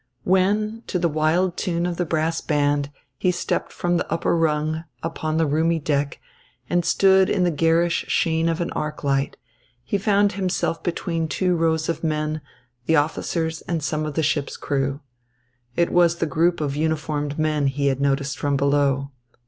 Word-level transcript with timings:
When, 0.23 0.81
to 0.87 0.97
the 0.97 1.07
wild 1.07 1.57
tune 1.57 1.85
of 1.85 1.97
the 1.97 2.07
brass 2.07 2.41
band, 2.41 2.89
he 3.19 3.29
stepped 3.29 3.71
from 3.71 3.97
the 3.97 4.11
upper 4.11 4.35
rung 4.35 4.83
upon 5.03 5.37
the 5.37 5.45
roomy 5.45 5.77
deck, 5.77 6.19
and 6.67 6.83
stood 6.83 7.29
in 7.29 7.43
the 7.43 7.51
garish 7.51 8.05
sheen 8.07 8.49
of 8.49 8.59
an 8.61 8.71
arc 8.71 9.03
light, 9.03 9.37
he 9.83 9.99
found 9.99 10.31
himself 10.31 10.81
between 10.81 11.27
two 11.27 11.55
rows 11.55 11.87
of 11.87 12.03
men, 12.03 12.41
the 12.87 12.95
officers 12.95 13.61
and 13.67 13.83
some 13.83 14.07
of 14.07 14.15
the 14.15 14.23
ship's 14.23 14.57
crew. 14.57 15.01
It 15.75 15.91
was 15.91 16.15
the 16.15 16.25
group 16.25 16.61
of 16.61 16.75
uniformed 16.75 17.37
men 17.37 17.67
he 17.67 17.85
had 17.85 18.01
noticed 18.01 18.39
from 18.39 18.57
below. 18.57 19.11